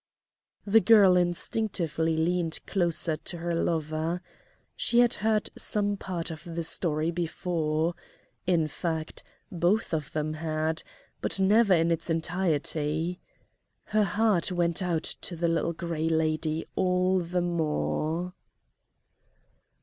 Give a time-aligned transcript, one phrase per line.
[0.65, 4.23] The girl instinctively leaned closer to her lover.
[4.75, 7.93] She had heard some part of the story before
[8.47, 10.81] in fact, both of them had,
[11.21, 13.19] but never in its entirety.
[13.83, 18.33] Her heart went out to the Little Gray Lady all the more.